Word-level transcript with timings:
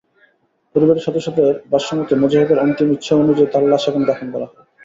পরিবারের 0.75 1.05
সদস্যদের 1.07 1.53
ভাষ্যমতে, 1.71 2.13
মুজাহিদের 2.15 2.61
অন্তিম 2.61 2.87
ইচ্ছা 2.91 3.13
অনুযায়ী 3.15 3.49
তাঁর 3.51 3.63
লাশ 3.67 3.81
সেখানে 3.83 4.05
দাফন 4.05 4.27
করা 4.31 4.45
হয়। 4.45 4.65